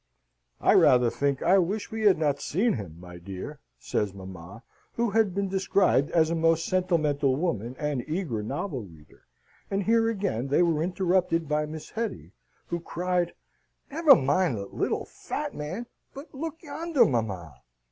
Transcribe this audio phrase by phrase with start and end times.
[0.59, 5.11] "I rather think I wish we had not seen him, my dear," says mamma, who
[5.11, 9.27] has been described as a most sentimental woman and eager novel reader;
[9.69, 12.33] and here again they were interrupted by Miss Hetty,
[12.65, 13.33] who cried:
[13.91, 17.57] "Never mind that little fat man, but look yonder, mamma."